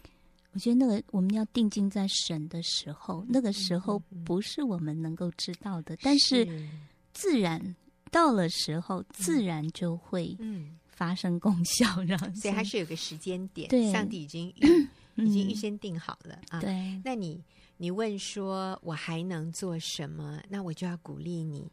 [0.54, 6.48] 我觉得那个我们要定睛在神的时候，那个时候不是我们能够知道的，但是
[7.12, 7.76] 自然
[8.12, 10.38] 到了时候，自然就会
[10.96, 14.88] 发生功效，然后所以它是有个时间点，对，上帝已经预
[15.24, 16.60] 已经预先定好了啊。
[16.60, 17.44] 对，那你
[17.78, 20.42] 你问说我还能做什么？
[20.50, 21.72] 那我就要鼓励你，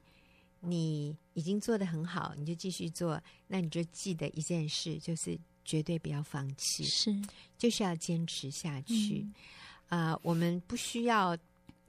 [0.60, 3.22] 你已经做的很好，你就继续做。
[3.46, 5.38] 那你就记得一件事，就是。
[5.62, 7.14] 绝对不要放弃，是，
[7.56, 9.24] 就是要坚持下去。
[9.88, 11.36] 啊、嗯呃，我们不需要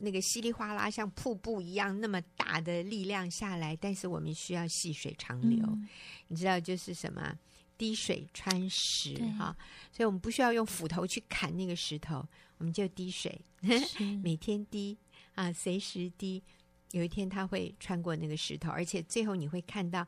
[0.02, 5.64] 那个稀里哗啦像瀑布一样那么大的力量下来，但是我们需要细水长流。
[5.66, 5.88] 嗯、
[6.28, 7.38] 你知道，就是什么？
[7.78, 9.58] 滴水穿石哈，
[9.91, 12.24] 所以我们不需要用斧头去砍那个石头，
[12.60, 13.41] 我们就滴水，
[14.22, 14.95] 每天滴
[15.34, 16.43] 啊，随时滴。
[16.91, 20.06] 有一天它会穿过那个石头，而且最后你会看到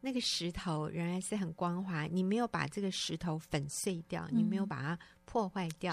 [0.00, 2.04] 那个石头仍然是很光滑。
[2.06, 5.92] 你没有把这个石头粉碎掉，嗯、你没有把它破坏掉，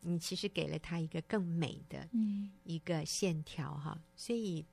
[0.00, 2.08] 你其实给了它一个更美的
[2.64, 3.92] 一个线条哈。
[3.96, 4.64] 嗯、所以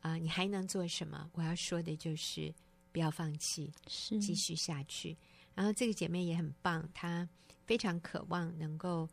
[0.00, 1.28] 啊、呃，你还能做什么？
[1.32, 2.54] 我要说的就是
[2.92, 5.16] 不要放弃，是继续下去。
[5.54, 7.28] 然后这个姐妹也很棒，她
[7.66, 9.04] 非常渴望能够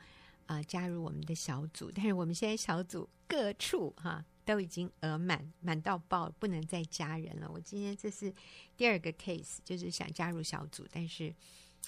[0.45, 4.23] 啊、呃、加入我们的小组，但是我们现在小组各处哈。
[4.43, 7.49] 都已经额满，满到爆，不能再加人了。
[7.51, 8.33] 我今天这是
[8.75, 11.33] 第二个 case，就是想加入小组，但是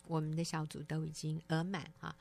[0.08, 2.16] 我们的小组都已经额满哈。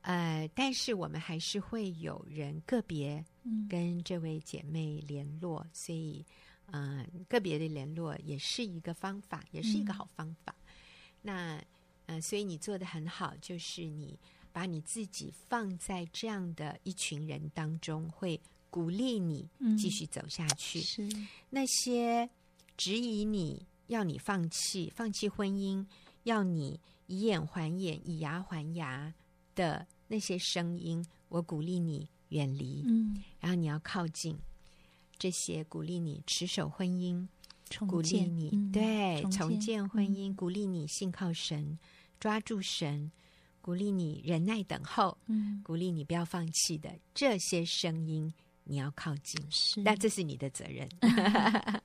[0.00, 3.24] 呃，但是我们还是会有人个别
[3.68, 6.24] 跟这位姐妹联络，嗯、所以
[6.66, 10.54] 嗯、呃，个别的联络也是一个方法，也是一个好方法。
[10.60, 10.66] 嗯、
[11.22, 11.64] 那
[12.06, 14.18] 呃，所以你做的很好，就是你
[14.52, 18.40] 把你自己放在这样的一群人当中会。
[18.70, 20.78] 鼓励你继续走下去。
[20.80, 22.28] 嗯、是那些
[22.76, 25.84] 质疑你要你放弃、放弃婚姻、
[26.24, 29.12] 要你以眼还眼、以牙还牙
[29.54, 32.84] 的那些声音，我鼓励你远离。
[32.86, 34.38] 嗯，然后你要靠近
[35.18, 37.26] 这些鼓励你持守婚姻、
[37.70, 41.78] 重鼓励你、嗯、对重建，重建婚姻、嗯、鼓励你信靠神、
[42.20, 43.10] 抓住神、
[43.60, 48.32] 鼓励你忍耐等候、嗯、鼓励你不要放弃的这些声音。
[48.68, 50.86] 你要靠近，是，那这是你的责任。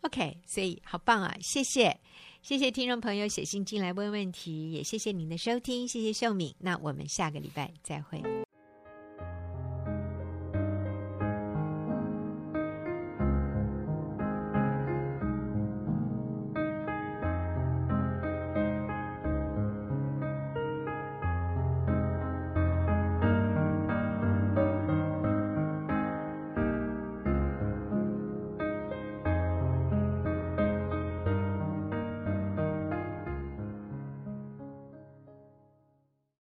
[0.00, 1.36] OK，所以好棒啊！
[1.40, 1.94] 谢谢，
[2.40, 6.54] 谢谢听众朋友写信进来问问题，也谢谢您的收听，谢谢秀敏。
[6.58, 8.47] 那我们下个礼拜再会。